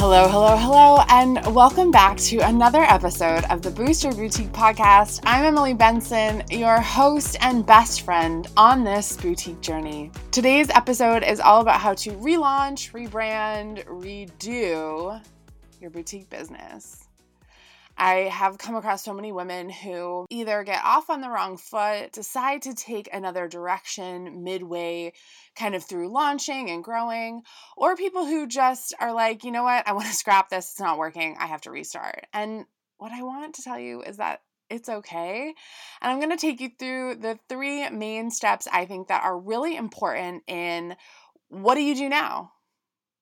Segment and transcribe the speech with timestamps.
[0.00, 5.20] Hello, hello, hello, and welcome back to another episode of the Boost Your Boutique podcast.
[5.24, 10.10] I'm Emily Benson, your host and best friend on this boutique journey.
[10.30, 15.20] Today's episode is all about how to relaunch, rebrand, redo
[15.82, 17.06] your boutique business.
[17.98, 22.12] I have come across so many women who either get off on the wrong foot,
[22.12, 25.12] decide to take another direction midway,
[25.60, 27.42] kind of through launching and growing,
[27.76, 30.80] or people who just are like, you know what, I want to scrap this, it's
[30.80, 32.26] not working, I have to restart.
[32.32, 32.64] And
[32.98, 35.54] what I want to tell you is that it's okay.
[36.00, 39.38] And I'm going to take you through the three main steps I think that are
[39.38, 40.96] really important in
[41.48, 42.52] what do you do now?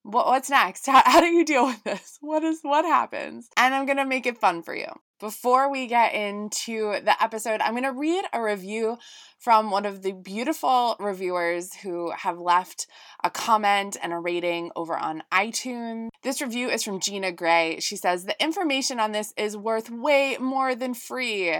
[0.09, 0.87] what, what's next?
[0.87, 2.19] How, how do you deal with this?
[2.21, 3.49] What is what happens?
[3.57, 4.89] And I'm gonna make it fun for you.
[5.21, 8.97] Before we get into the episode, I'm gonna read a review
[9.39, 12.87] from one of the beautiful reviewers who have left
[13.23, 16.09] a comment and a rating over on iTunes.
[16.23, 17.79] This review is from Gina Gray.
[17.81, 21.55] She says, The information on this is worth way more than free.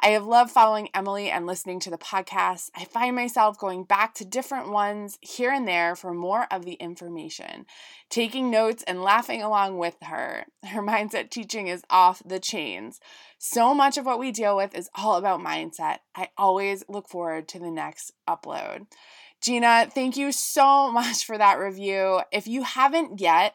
[0.00, 2.70] I have loved following Emily and listening to the podcast.
[2.76, 6.74] I find myself going back to different ones here and there for more of the
[6.74, 7.66] information,
[8.10, 10.46] taking notes and laughing along with her.
[10.64, 13.00] Her mindset teaching is off the chains.
[13.38, 15.98] So much of what we deal with is all about mindset.
[16.14, 18.86] I always look forward to the next upload.
[19.40, 22.20] Gina, thank you so much for that review.
[22.32, 23.54] If you haven't yet,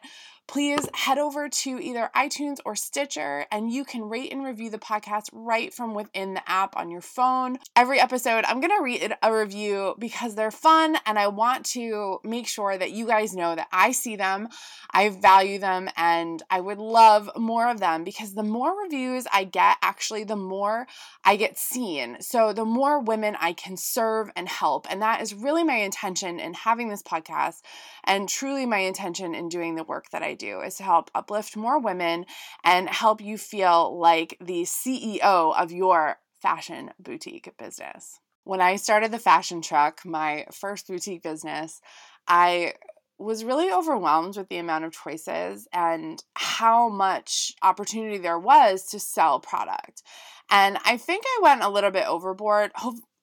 [0.50, 4.80] please head over to either iTunes or Stitcher and you can rate and review the
[4.80, 7.56] podcast right from within the app on your phone.
[7.76, 12.18] Every episode, I'm going to read a review because they're fun and I want to
[12.24, 14.48] make sure that you guys know that I see them,
[14.90, 19.44] I value them, and I would love more of them because the more reviews I
[19.44, 20.88] get, actually, the more
[21.24, 22.16] I get seen.
[22.22, 24.88] So the more women I can serve and help.
[24.90, 27.60] And that is really my intention in having this podcast
[28.02, 31.56] and truly my intention in doing the work that I do is to help uplift
[31.56, 32.26] more women
[32.64, 38.18] and help you feel like the CEO of your fashion boutique business.
[38.44, 41.80] When I started the fashion truck, my first boutique business,
[42.26, 42.74] I
[43.18, 48.98] was really overwhelmed with the amount of choices and how much opportunity there was to
[48.98, 50.02] sell product.
[50.50, 52.72] And I think I went a little bit overboard.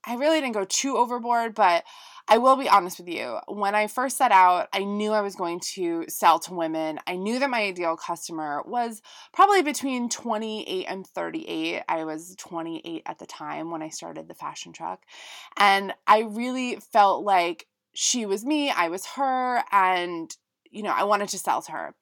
[0.05, 1.83] I really didn't go too overboard, but
[2.29, 3.39] I will be honest with you.
[3.47, 6.99] When I first set out, I knew I was going to sell to women.
[7.07, 9.01] I knew that my ideal customer was
[9.33, 11.83] probably between 28 and 38.
[11.87, 15.03] I was 28 at the time when I started the fashion truck.
[15.57, 20.29] And I really felt like she was me, I was her, and
[20.69, 21.95] you know, I wanted to sell to her.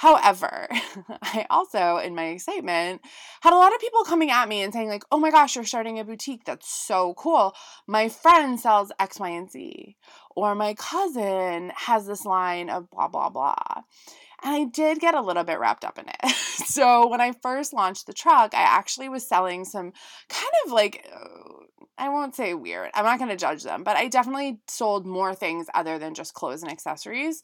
[0.00, 0.66] However,
[1.22, 3.02] I also, in my excitement,
[3.42, 5.64] had a lot of people coming at me and saying, like, oh my gosh, you're
[5.66, 6.46] starting a boutique.
[6.46, 7.54] That's so cool.
[7.86, 9.98] My friend sells X, Y, and Z.
[10.34, 13.54] Or my cousin has this line of blah, blah, blah.
[14.42, 16.34] And I did get a little bit wrapped up in it.
[16.34, 19.92] so when I first launched the truck, I actually was selling some
[20.30, 21.06] kind of like
[21.98, 22.90] I won't say weird.
[22.94, 26.34] I'm not going to judge them, but I definitely sold more things other than just
[26.34, 27.42] clothes and accessories.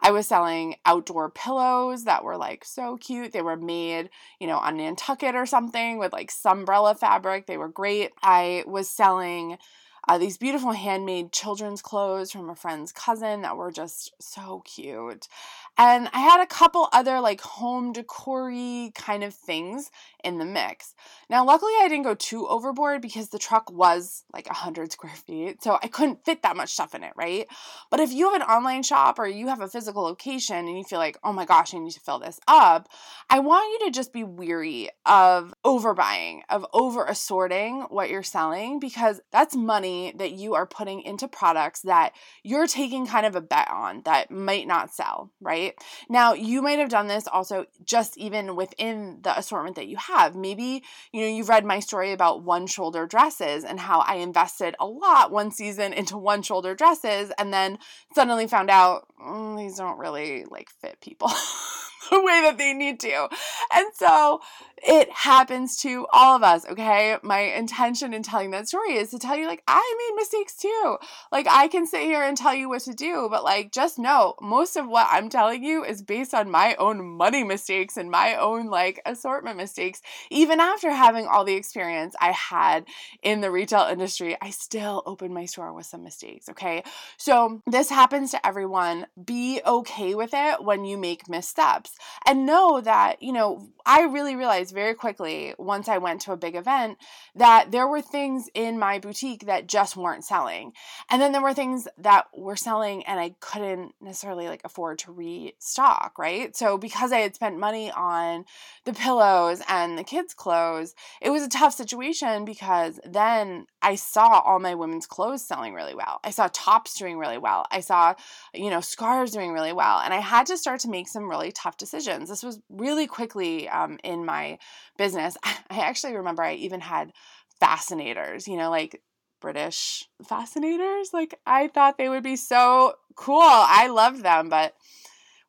[0.00, 3.32] I was selling outdoor pillows that were like so cute.
[3.32, 4.10] They were made,
[4.40, 7.46] you know, on Nantucket or something with like sunbrella fabric.
[7.46, 8.12] They were great.
[8.22, 9.58] I was selling
[10.08, 15.28] uh, these beautiful handmade children's clothes from a friend's cousin that were just so cute.
[15.76, 18.50] And I had a couple other like home decor
[18.94, 19.90] kind of things
[20.24, 20.94] in the mix.
[21.28, 25.62] Now, luckily, I didn't go too overboard because the truck was like 100 square feet,
[25.62, 27.46] so I couldn't fit that much stuff in it, right?
[27.90, 30.84] But if you have an online shop or you have a physical location and you
[30.84, 32.88] feel like, oh my gosh, I need to fill this up,
[33.28, 38.80] I want you to just be weary of overbuying, of over assorting what you're selling
[38.80, 42.12] because that's money that you are putting into products that
[42.42, 45.74] you're taking kind of a bet on that might not sell, right?
[46.08, 50.34] Now, you might have done this also just even within the assortment that you have.
[50.34, 54.74] Maybe, you know, you've read my story about one shoulder dresses and how I invested
[54.80, 57.78] a lot one season into one shoulder dresses and then
[58.14, 61.30] suddenly found out mm, these don't really like fit people.
[62.10, 63.28] the way that they need to.
[63.72, 64.40] And so
[64.86, 67.16] it happens to all of us, okay?
[67.22, 70.98] My intention in telling that story is to tell you, like, I made mistakes too.
[71.32, 74.34] Like, I can sit here and tell you what to do, but like, just know
[74.40, 78.36] most of what I'm telling you is based on my own money mistakes and my
[78.36, 80.00] own like assortment mistakes.
[80.30, 82.84] Even after having all the experience I had
[83.22, 86.82] in the retail industry, I still opened my store with some mistakes, okay?
[87.16, 89.06] So this happens to everyone.
[89.22, 91.87] Be okay with it when you make missteps
[92.26, 96.36] and know that, you know, I really realized very quickly once I went to a
[96.36, 96.98] big event
[97.34, 100.72] that there were things in my boutique that just weren't selling.
[101.08, 105.12] And then there were things that were selling and I couldn't necessarily like afford to
[105.12, 106.54] restock, right?
[106.54, 108.44] So because I had spent money on
[108.84, 114.40] the pillows and the kids' clothes, it was a tough situation because then I saw
[114.40, 116.20] all my women's clothes selling really well.
[116.22, 117.64] I saw tops doing really well.
[117.70, 118.14] I saw,
[118.52, 120.00] you know, scarves doing really well.
[120.00, 122.28] And I had to start to make some really tough decisions.
[122.28, 124.58] This was really quickly um, in my
[124.96, 125.36] business.
[125.44, 127.12] I actually remember I even had
[127.60, 129.02] fascinators, you know, like
[129.40, 131.10] British fascinators.
[131.12, 133.40] Like I thought they would be so cool.
[133.40, 134.74] I loved them, but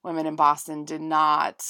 [0.03, 1.63] women in Boston did not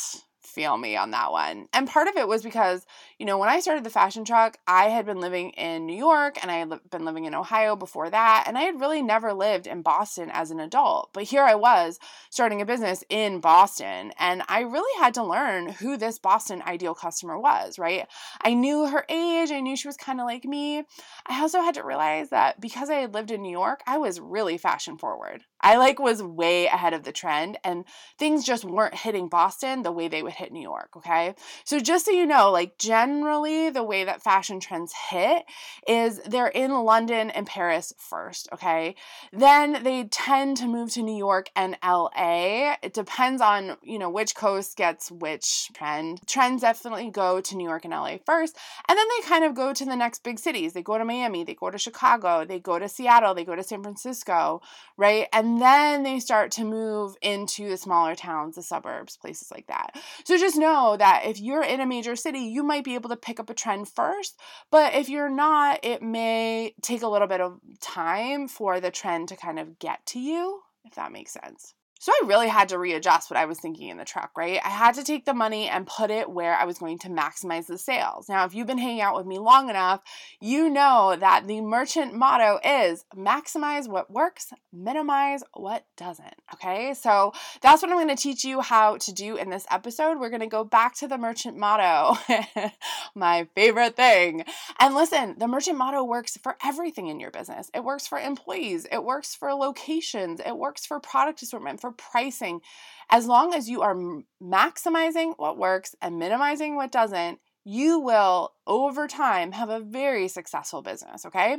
[0.59, 1.69] feel me on that one.
[1.71, 2.85] And part of it was because,
[3.17, 6.37] you know, when I started the fashion truck, I had been living in New York
[6.41, 8.43] and I had been living in Ohio before that.
[8.45, 11.11] And I had really never lived in Boston as an adult.
[11.13, 11.97] But here I was
[12.29, 14.11] starting a business in Boston.
[14.19, 18.05] And I really had to learn who this Boston ideal customer was, right?
[18.41, 19.51] I knew her age.
[19.51, 20.83] I knew she was kind of like me.
[21.25, 24.19] I also had to realize that because I had lived in New York, I was
[24.19, 25.45] really fashion forward.
[25.61, 27.85] I like was way ahead of the trend and
[28.17, 31.35] things just weren't hitting Boston the way they would hit New York, okay?
[31.63, 35.43] So just so you know, like generally the way that fashion trends hit
[35.87, 38.95] is they're in London and Paris first, okay?
[39.33, 42.75] Then they tend to move to New York and LA.
[42.81, 46.21] It depends on, you know, which coast gets which trend.
[46.27, 48.57] Trends definitely go to New York and LA first,
[48.87, 50.73] and then they kind of go to the next big cities.
[50.73, 53.63] They go to Miami, they go to Chicago, they go to Seattle, they go to
[53.63, 54.61] San Francisco,
[54.97, 55.27] right?
[55.33, 59.65] And and then they start to move into the smaller towns, the suburbs, places like
[59.65, 59.99] that.
[60.23, 63.15] So just know that if you're in a major city, you might be able to
[63.15, 64.37] pick up a trend first,
[64.69, 69.29] but if you're not, it may take a little bit of time for the trend
[69.29, 71.73] to kind of get to you, if that makes sense.
[72.01, 74.61] So I really had to readjust what I was thinking in the truck, right?
[74.63, 77.65] I had to take the money and put it where I was going to maximize
[77.65, 78.29] the sales.
[78.29, 80.01] Now, if you've been hanging out with me long enough,
[80.39, 86.35] you know that the merchant motto is maximize what works, minimize what doesn't.
[86.53, 90.19] Okay, so that's what I'm going to teach you how to do in this episode.
[90.19, 92.17] We're going to go back to the merchant motto,
[93.13, 94.45] my favorite thing.
[94.79, 97.69] And listen, the merchant motto works for everything in your business.
[97.73, 102.11] It works for employees, it works for locations, it works for product assortment, for for
[102.11, 102.61] pricing,
[103.09, 103.95] as long as you are
[104.41, 110.81] maximizing what works and minimizing what doesn't, you will over time have a very successful
[110.81, 111.57] business, okay?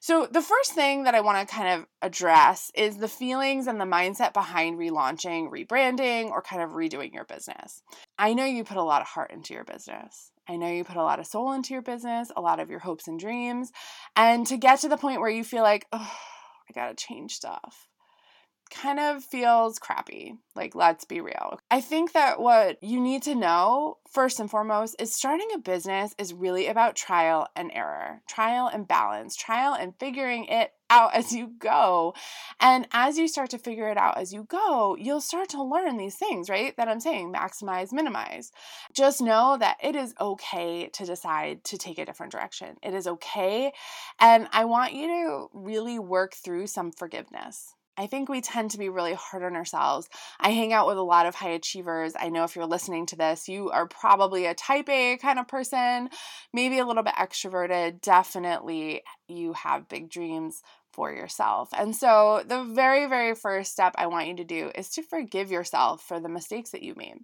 [0.00, 3.80] So, the first thing that I want to kind of address is the feelings and
[3.80, 7.82] the mindset behind relaunching, rebranding, or kind of redoing your business.
[8.18, 10.30] I know you put a lot of heart into your business.
[10.48, 12.78] I know you put a lot of soul into your business, a lot of your
[12.78, 13.72] hopes and dreams.
[14.14, 16.12] And to get to the point where you feel like, oh,
[16.68, 17.88] I got to change stuff
[18.70, 20.38] kind of feels crappy.
[20.54, 21.60] Like, let's be real.
[21.70, 26.14] I think that what you need to know, first and foremost, is starting a business
[26.18, 31.32] is really about trial and error, trial and balance, trial and figuring it out as
[31.32, 32.14] you go.
[32.60, 35.96] And as you start to figure it out as you go, you'll start to learn
[35.96, 36.76] these things, right?
[36.76, 38.52] That I'm saying maximize, minimize.
[38.94, 42.76] Just know that it is okay to decide to take a different direction.
[42.82, 43.72] It is okay.
[44.20, 47.75] And I want you to really work through some forgiveness.
[47.98, 50.08] I think we tend to be really hard on ourselves.
[50.38, 52.12] I hang out with a lot of high achievers.
[52.18, 55.48] I know if you're listening to this, you are probably a type A kind of
[55.48, 56.10] person,
[56.52, 58.02] maybe a little bit extroverted.
[58.02, 60.62] Definitely, you have big dreams
[60.92, 61.70] for yourself.
[61.76, 65.50] And so, the very, very first step I want you to do is to forgive
[65.50, 67.18] yourself for the mistakes that you made.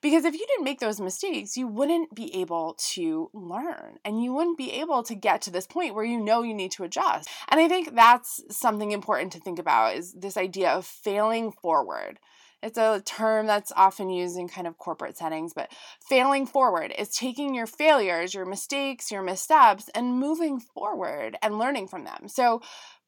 [0.00, 4.32] Because if you didn't make those mistakes, you wouldn't be able to learn and you
[4.32, 7.28] wouldn't be able to get to this point where you know you need to adjust.
[7.48, 12.18] And I think that's something important to think about is this idea of failing forward.
[12.62, 15.72] It's a term that's often used in kind of corporate settings, but
[16.06, 21.88] failing forward is taking your failures, your mistakes, your missteps, and moving forward and learning
[21.88, 22.28] from them.
[22.28, 22.60] So,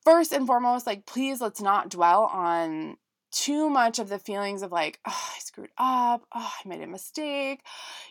[0.04, 2.96] first and foremost, like, please let's not dwell on
[3.32, 6.86] too much of the feelings of like, oh, I screwed up, oh, I made a
[6.86, 7.62] mistake.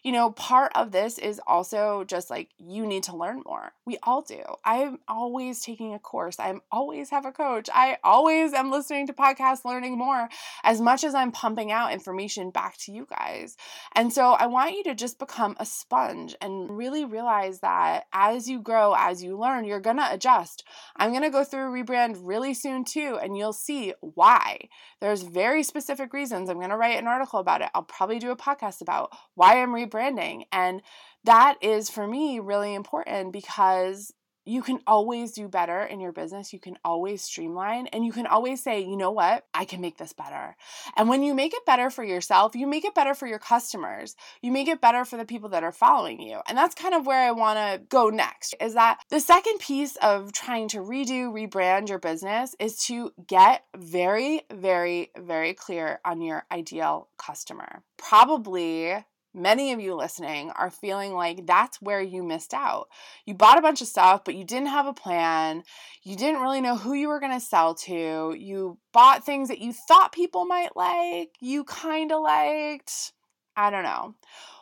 [0.04, 3.72] You know, part of this is also just like you need to learn more.
[3.86, 4.42] We all do.
[4.66, 6.40] I'm always taking a course.
[6.40, 7.70] I'm always have a coach.
[7.74, 10.28] I always am listening to podcasts, learning more
[10.64, 13.56] as much as I'm pumping out information back to you guys.
[13.96, 18.50] And so I want you to just become a sponge and really realize that as
[18.50, 20.64] you grow, as you learn, you're going to adjust.
[20.96, 24.70] I'm going to go through a rebrand really soon too, and you'll see why.
[25.12, 26.50] There's very specific reasons.
[26.50, 27.68] I'm going to write an article about it.
[27.76, 30.44] I'll probably do a podcast about why I'm rebranding.
[30.54, 30.82] And
[31.26, 34.14] that is for me really important because
[34.46, 36.54] you can always do better in your business.
[36.54, 39.98] You can always streamline and you can always say, you know what, I can make
[39.98, 40.56] this better.
[40.98, 44.16] And when you make it better for yourself, you make it better for your customers.
[44.42, 46.40] You make it better for the people that are following you.
[46.48, 49.96] And that's kind of where I want to go next is that the second piece
[49.98, 56.22] of trying to redo, rebrand your business is to get very, very, very clear on
[56.22, 57.84] your ideal customer.
[57.98, 62.88] Probably many of you listening are feeling like that's where you missed out.
[63.26, 65.64] You bought a bunch of stuff, but you didn't have a plan.
[66.04, 68.36] You didn't really know who you were going to sell to.
[68.38, 73.14] You bought things that you thought people might like, you kind of liked.
[73.56, 74.16] I don't know.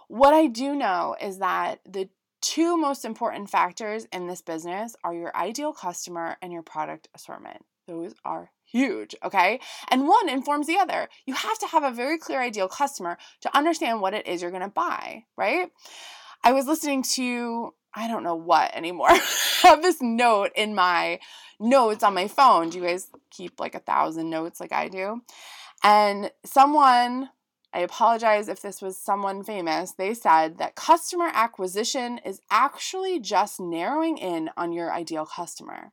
[0.07, 2.09] What I do know is that the
[2.41, 7.63] two most important factors in this business are your ideal customer and your product assortment.
[7.87, 9.59] Those are huge, okay?
[9.89, 11.09] And one informs the other.
[11.25, 14.51] You have to have a very clear ideal customer to understand what it is you're
[14.51, 15.69] to buy, right?
[16.43, 19.09] I was listening to I don't know what anymore.
[19.63, 21.19] Have this note in my
[21.59, 22.69] notes on my phone.
[22.69, 25.21] Do you guys keep like a thousand notes like I do?
[25.83, 27.29] And someone,
[27.73, 33.59] I apologize if this was someone famous, they said that customer acquisition is actually just
[33.59, 35.91] narrowing in on your ideal customer.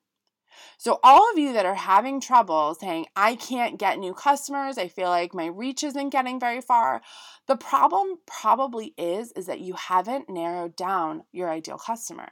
[0.78, 4.88] So, all of you that are having trouble saying, I can't get new customers, I
[4.88, 7.02] feel like my reach isn't getting very far,
[7.46, 12.30] the problem probably is, is that you haven't narrowed down your ideal customer.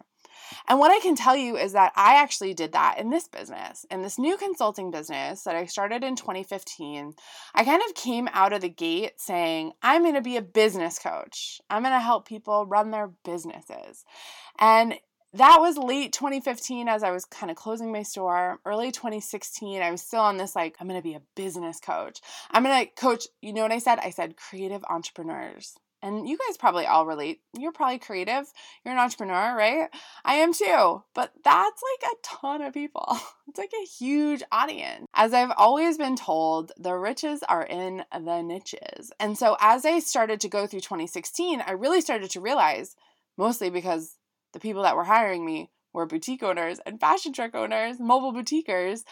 [0.69, 3.87] And what I can tell you is that I actually did that in this business,
[3.90, 7.14] in this new consulting business that I started in 2015.
[7.54, 10.99] I kind of came out of the gate saying, I'm going to be a business
[10.99, 11.61] coach.
[11.71, 14.04] I'm going to help people run their businesses.
[14.59, 14.95] And
[15.34, 18.60] that was late 2015 as I was kind of closing my store.
[18.64, 22.20] Early 2016, I was still on this like, I'm going to be a business coach.
[22.50, 23.98] I'm going to coach, you know what I said?
[23.98, 25.74] I said creative entrepreneurs.
[26.02, 27.40] And you guys probably all relate.
[27.58, 28.44] You're probably creative.
[28.84, 29.88] You're an entrepreneur, right?
[30.24, 31.02] I am too.
[31.14, 33.18] But that's like a ton of people.
[33.46, 35.06] It's like a huge audience.
[35.14, 39.12] As I've always been told, the riches are in the niches.
[39.20, 42.96] And so as I started to go through 2016, I really started to realize,
[43.36, 44.16] mostly because
[44.54, 49.04] the people that were hiring me were boutique owners and fashion truck owners, mobile boutiquers.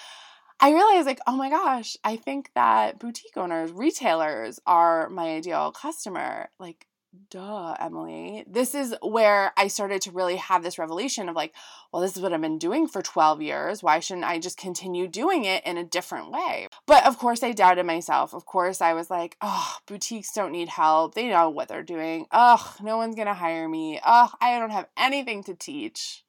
[0.61, 5.73] I realized, like, oh my gosh, I think that boutique owners, retailers are my ideal
[5.73, 6.51] customer.
[6.59, 6.87] Like,
[7.31, 8.45] duh, Emily.
[8.47, 11.55] This is where I started to really have this revelation of like,
[11.93, 13.83] well, this is what I've been doing for 12 years.
[13.83, 16.69] Why shouldn't I just continue doing it in a different way?
[16.87, 18.35] But of course, I doubted myself.
[18.35, 21.15] Of course, I was like, oh, boutiques don't need help.
[21.15, 22.27] They know what they're doing.
[22.31, 24.01] Ugh, no one's going to hire me.
[24.03, 26.25] Ugh, I don't have anything to teach.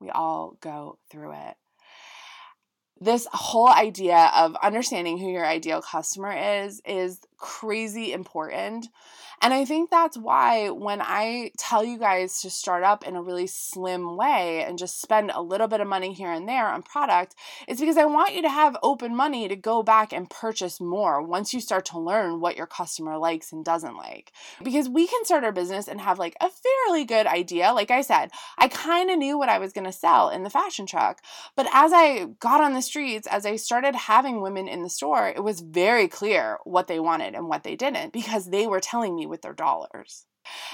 [0.00, 1.56] We all go through it
[3.00, 8.88] this whole idea of understanding who your ideal customer is is crazy important.
[9.42, 13.22] And I think that's why when I tell you guys to start up in a
[13.22, 16.82] really slim way and just spend a little bit of money here and there on
[16.82, 17.34] product,
[17.68, 21.20] it's because I want you to have open money to go back and purchase more
[21.20, 24.32] once you start to learn what your customer likes and doesn't like.
[24.62, 27.72] Because we can start our business and have like a fairly good idea.
[27.72, 30.50] Like I said, I kind of knew what I was going to sell in the
[30.50, 31.20] fashion truck.
[31.56, 35.28] But as I got on the streets, as I started having women in the store,
[35.28, 39.14] it was very clear what they wanted and what they didn't because they were telling
[39.14, 40.26] me with their dollars.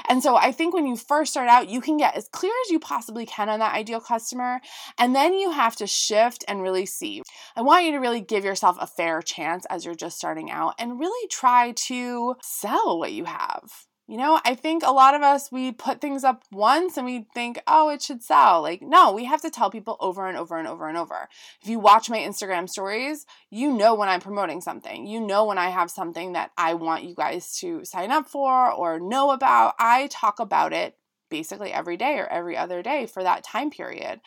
[0.09, 2.71] And so I think when you first start out, you can get as clear as
[2.71, 4.61] you possibly can on that ideal customer,
[4.99, 7.23] and then you have to shift and really see.
[7.57, 10.75] I want you to really give yourself a fair chance as you're just starting out
[10.79, 13.87] and really try to sell what you have.
[14.11, 17.29] You know, I think a lot of us, we put things up once and we
[17.33, 18.61] think, oh, it should sell.
[18.61, 21.29] Like, no, we have to tell people over and over and over and over.
[21.63, 25.07] If you watch my Instagram stories, you know when I'm promoting something.
[25.07, 28.73] You know when I have something that I want you guys to sign up for
[28.73, 29.75] or know about.
[29.79, 30.97] I talk about it
[31.31, 34.21] basically every day or every other day for that time period.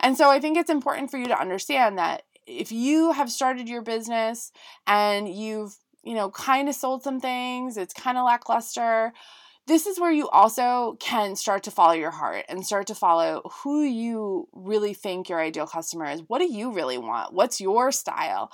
[0.00, 3.70] And so I think it's important for you to understand that if you have started
[3.70, 4.52] your business
[4.86, 9.12] and you've you know, kind of sold some things, it's kind of lackluster.
[9.66, 13.42] This is where you also can start to follow your heart and start to follow
[13.62, 16.22] who you really think your ideal customer is.
[16.26, 17.32] What do you really want?
[17.34, 18.50] What's your style?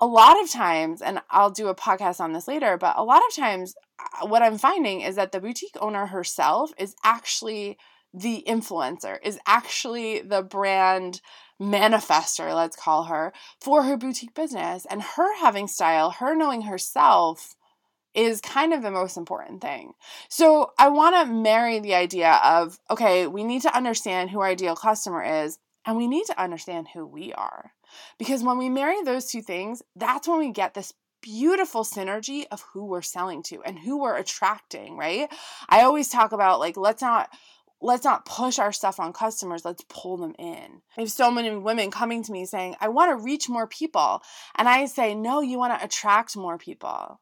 [0.00, 3.22] A lot of times, and I'll do a podcast on this later, but a lot
[3.28, 7.78] of times, uh, what I'm finding is that the boutique owner herself is actually
[8.14, 11.20] the influencer, is actually the brand
[11.60, 14.86] manifester, let's call her, for her boutique business.
[14.88, 17.56] And her having style, her knowing herself
[18.14, 19.92] is kind of the most important thing.
[20.28, 24.48] So I want to marry the idea of okay, we need to understand who our
[24.48, 27.72] ideal customer is, and we need to understand who we are.
[28.18, 32.62] Because when we marry those two things, that's when we get this beautiful synergy of
[32.72, 35.28] who we're selling to and who we're attracting, right?
[35.68, 37.30] I always talk about like, let's not
[37.84, 40.80] let's not push our stuff on customers let's pull them in.
[40.96, 44.22] I have so many women coming to me saying i want to reach more people
[44.56, 47.20] and i say no you want to attract more people.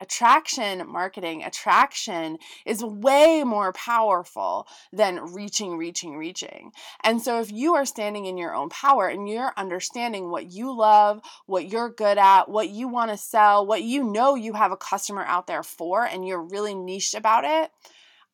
[0.00, 6.70] Attraction marketing attraction is way more powerful than reaching reaching reaching.
[7.02, 10.76] And so if you are standing in your own power and you're understanding what you
[10.76, 14.70] love what you're good at what you want to sell what you know you have
[14.70, 17.72] a customer out there for and you're really niche about it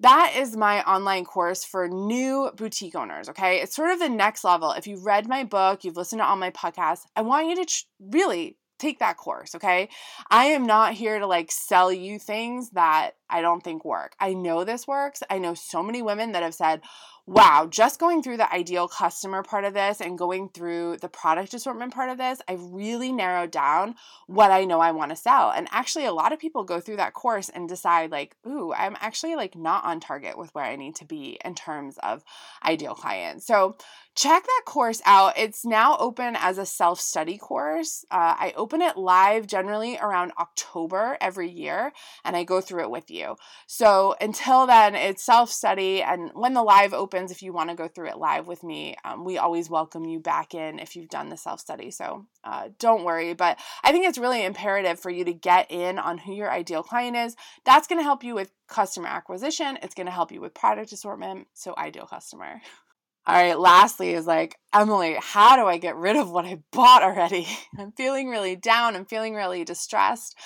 [0.00, 3.60] that is my online course for new boutique owners, okay?
[3.60, 4.72] It's sort of the next level.
[4.72, 7.64] If you've read my book, you've listened to all my podcasts, I want you to
[7.64, 9.88] tr- really take that course, okay?
[10.30, 14.14] I am not here to like sell you things that I don't think work.
[14.20, 15.22] I know this works.
[15.30, 16.82] I know so many women that have said,
[17.26, 21.54] wow, just going through the ideal customer part of this and going through the product
[21.54, 23.94] assortment part of this, I've really narrowed down
[24.26, 25.50] what I know I want to sell.
[25.50, 28.96] And actually, a lot of people go through that course and decide, like, ooh, I'm
[29.00, 32.22] actually like not on target with where I need to be in terms of
[32.62, 33.46] ideal clients.
[33.46, 33.76] So
[34.14, 35.36] check that course out.
[35.36, 38.04] It's now open as a self study course.
[38.10, 41.92] Uh, I open it live generally around October every year,
[42.24, 43.36] and I go through it with you.
[43.66, 46.02] So until then, it's self study.
[46.02, 48.96] And when the live opens, if you want to go through it live with me.
[49.04, 51.90] Um, we always welcome you back in if you've done the self study.
[51.90, 53.34] So uh, don't worry.
[53.34, 56.82] But I think it's really imperative for you to get in on who your ideal
[56.82, 57.36] client is.
[57.64, 60.92] That's going to help you with customer acquisition, it's going to help you with product
[60.92, 61.48] assortment.
[61.52, 62.60] So, ideal customer.
[63.26, 67.02] All right, lastly is like, Emily, how do I get rid of what I bought
[67.02, 67.46] already?
[67.78, 68.96] I'm feeling really down.
[68.96, 70.36] I'm feeling really distressed.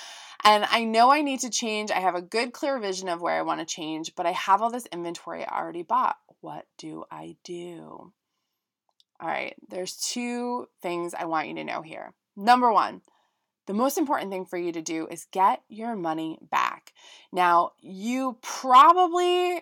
[0.45, 1.91] And I know I need to change.
[1.91, 4.63] I have a good, clear vision of where I want to change, but I have
[4.63, 8.13] all this inventory I already bought what do I do?
[9.21, 12.15] All right, there's two things I want you to know here.
[12.37, 13.03] Number one,
[13.67, 16.93] the most important thing for you to do is get your money back.
[17.33, 19.61] Now, you probably,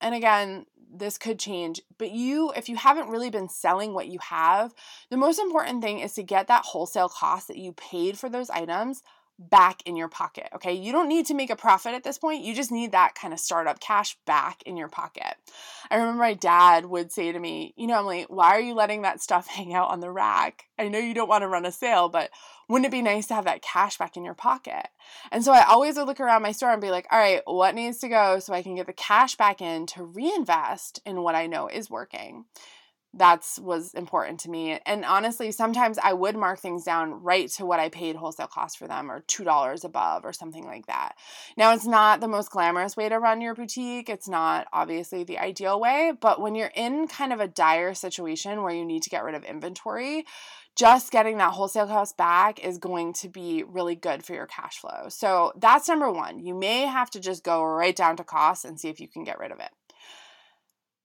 [0.00, 0.66] and again,
[0.98, 4.74] this could change, but you, if you haven't really been selling what you have,
[5.10, 8.50] the most important thing is to get that wholesale cost that you paid for those
[8.50, 9.02] items
[9.38, 10.48] back in your pocket.
[10.54, 10.72] Okay.
[10.72, 12.44] You don't need to make a profit at this point.
[12.44, 15.36] You just need that kind of startup cash back in your pocket.
[15.90, 19.02] I remember my dad would say to me, You know, Emily, why are you letting
[19.02, 20.64] that stuff hang out on the rack?
[20.78, 22.30] I know you don't want to run a sale, but
[22.68, 24.88] wouldn't it be nice to have that cash back in your pocket?
[25.32, 27.74] And so I always would look around my store and be like, All right, what
[27.74, 31.34] needs to go so I can get the cash back in to reinvest in what
[31.34, 32.44] I know is working?
[33.18, 37.66] That's was important to me and honestly sometimes i would mark things down right to
[37.66, 41.16] what i paid wholesale cost for them or $2 above or something like that.
[41.56, 45.38] Now it's not the most glamorous way to run your boutique it's not obviously the
[45.38, 49.10] ideal way but when you're in kind of a dire situation where you need to
[49.10, 50.24] get rid of inventory
[50.76, 54.78] just getting that wholesale cost back is going to be really good for your cash
[54.78, 55.08] flow.
[55.08, 58.78] So that's number one you may have to just go right down to cost and
[58.78, 59.70] see if you can get rid of it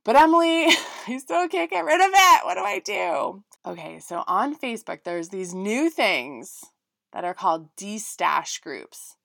[0.03, 0.67] but Emily,
[1.07, 2.45] I still can't get rid of it.
[2.45, 3.43] What do I do?
[3.65, 6.65] Okay, so on Facebook, there's these new things
[7.13, 9.15] that are called destash groups.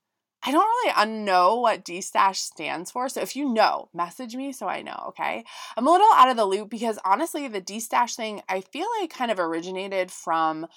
[0.44, 3.08] I don't really know what destash stands for.
[3.08, 5.44] So if you know, message me so I know, okay?
[5.76, 9.10] I'm a little out of the loop because honestly, the destash thing, I feel like
[9.10, 10.68] kind of originated from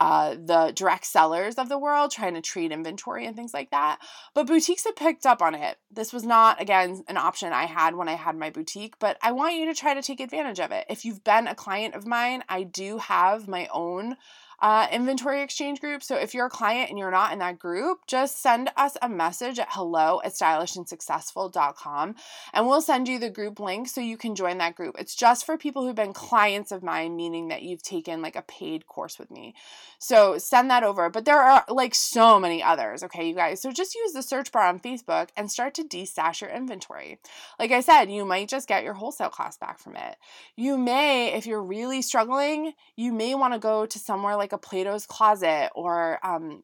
[0.00, 3.98] uh, the direct sellers of the world trying to trade inventory and things like that.
[4.34, 5.76] But boutiques have picked up on it.
[5.90, 9.32] This was not, again, an option I had when I had my boutique, but I
[9.32, 10.86] want you to try to take advantage of it.
[10.88, 14.16] If you've been a client of mine, I do have my own
[14.60, 16.02] uh, inventory exchange group.
[16.02, 19.08] So if you're a client and you're not in that group, just send us a
[19.08, 22.14] message at hello at stylishandsuccessful.com
[22.52, 24.96] and we'll send you the group link so you can join that group.
[24.98, 28.42] It's just for people who've been clients of mine, meaning that you've taken like a
[28.42, 29.54] paid course with me.
[29.98, 31.10] So send that over.
[31.10, 33.60] But there are like so many others, okay, you guys.
[33.62, 37.18] So just use the search bar on Facebook and start to destash your inventory.
[37.58, 40.16] Like I said, you might just get your wholesale cost back from it.
[40.56, 44.58] You may, if you're really struggling, you may want to go to somewhere like a
[44.58, 46.62] Plato's Closet or um,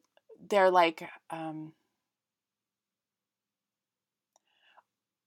[0.49, 1.73] they're like, um,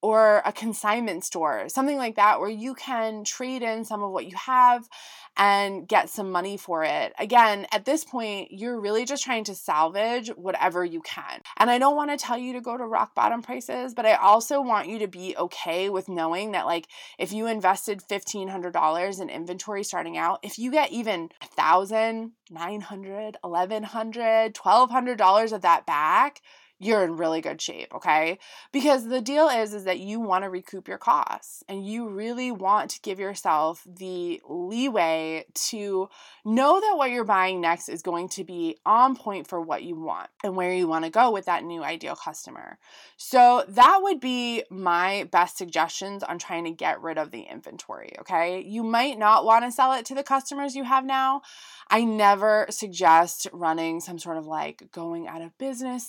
[0.03, 4.27] or a consignment store, something like that, where you can trade in some of what
[4.27, 4.89] you have
[5.37, 7.13] and get some money for it.
[7.19, 11.41] Again, at this point, you're really just trying to salvage whatever you can.
[11.59, 14.15] And I don't want to tell you to go to rock bottom prices, but I
[14.15, 19.31] also want you to be okay with knowing that, like, if you invested $1,500 in
[19.31, 26.41] inventory starting out, if you get even $1,000, $900, $1,100, $1,200 of that back,
[26.81, 28.39] you're in really good shape, okay?
[28.73, 32.51] Because the deal is is that you want to recoup your costs and you really
[32.51, 36.09] want to give yourself the leeway to
[36.43, 39.95] know that what you're buying next is going to be on point for what you
[39.95, 42.79] want and where you want to go with that new ideal customer.
[43.19, 48.15] So that would be my best suggestions on trying to get rid of the inventory,
[48.21, 48.63] okay?
[48.63, 51.43] You might not want to sell it to the customers you have now.
[51.91, 56.09] I never suggest running some sort of like going out of business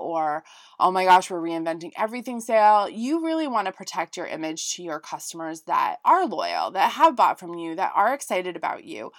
[0.00, 0.44] or,
[0.78, 2.88] oh my gosh, we're reinventing everything sale.
[2.88, 7.16] You really want to protect your image to your customers that are loyal, that have
[7.16, 9.12] bought from you, that are excited about you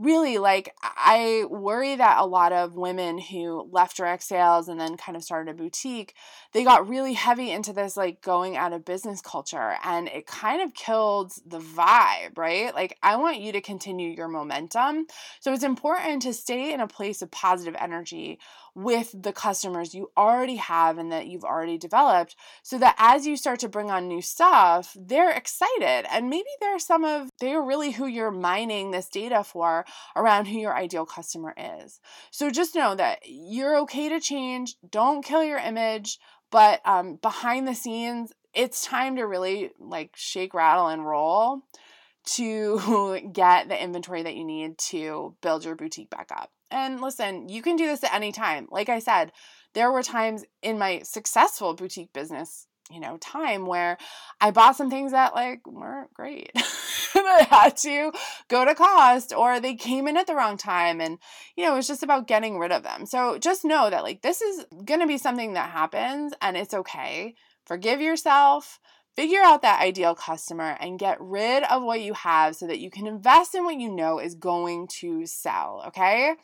[0.00, 4.96] really like I worry that a lot of women who left direct sales and then
[4.96, 6.14] kind of started a boutique,
[6.52, 10.62] they got really heavy into this like going out of business culture and it kind
[10.62, 12.74] of killed the vibe, right?
[12.74, 15.06] Like I want you to continue your momentum.
[15.38, 18.38] So it's important to stay in a place of positive energy
[18.74, 23.36] with the customers you already have and that you've already developed so that as you
[23.36, 26.06] start to bring on new stuff, they're excited.
[26.10, 29.84] And maybe they're some of, they're really who you're mining this data for
[30.16, 32.00] around who your ideal customer is.
[32.30, 36.18] So just know that you're okay to change, don't kill your image,
[36.50, 41.62] but um, behind the scenes, it's time to really like shake, rattle, and roll
[42.24, 46.50] to get the inventory that you need to build your boutique back up.
[46.70, 48.68] And listen, you can do this at any time.
[48.70, 49.32] Like I said,
[49.74, 53.98] there were times in my successful boutique business, you know, time where
[54.40, 56.50] I bought some things that like weren't great.
[56.54, 58.12] and I had to
[58.48, 61.18] go to cost or they came in at the wrong time and
[61.56, 63.06] you know, it's just about getting rid of them.
[63.06, 66.74] So just know that like this is going to be something that happens and it's
[66.74, 67.34] okay.
[67.66, 68.80] Forgive yourself
[69.16, 72.90] Figure out that ideal customer and get rid of what you have so that you
[72.90, 76.34] can invest in what you know is going to sell, okay?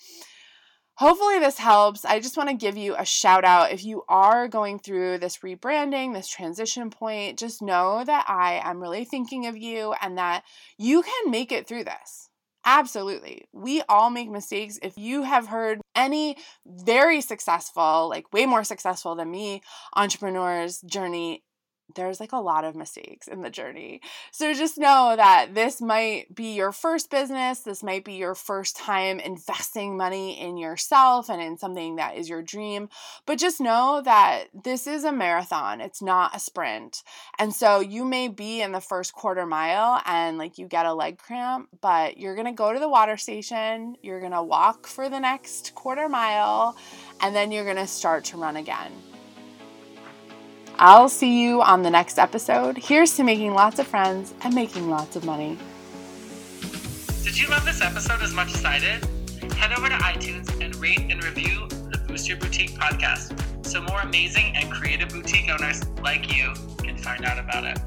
[0.98, 2.06] Hopefully, this helps.
[2.06, 3.70] I just want to give you a shout out.
[3.70, 8.80] If you are going through this rebranding, this transition point, just know that I am
[8.80, 10.42] really thinking of you and that
[10.78, 12.30] you can make it through this.
[12.64, 13.46] Absolutely.
[13.52, 14.78] We all make mistakes.
[14.82, 19.60] If you have heard any very successful, like way more successful than me,
[19.94, 21.44] entrepreneur's journey
[21.94, 24.00] there's like a lot of mistakes in the journey.
[24.32, 27.60] So just know that this might be your first business.
[27.60, 32.28] This might be your first time investing money in yourself and in something that is
[32.28, 32.88] your dream.
[33.24, 37.02] But just know that this is a marathon, it's not a sprint.
[37.38, 40.94] And so you may be in the first quarter mile and like you get a
[40.94, 44.86] leg cramp, but you're going to go to the water station, you're going to walk
[44.86, 46.76] for the next quarter mile,
[47.20, 48.92] and then you're going to start to run again.
[50.78, 52.76] I'll see you on the next episode.
[52.76, 55.56] Here's to making lots of friends and making lots of money.
[57.24, 59.04] Did you love this episode as much as I did?
[59.54, 64.00] Head over to iTunes and rate and review the Boost Your Boutique podcast so more
[64.00, 67.78] amazing and creative boutique owners like you can find out about it.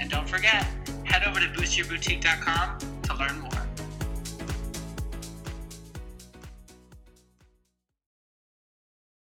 [0.00, 0.66] And don't forget,
[1.04, 3.65] head over to boostyourboutique.com to learn more.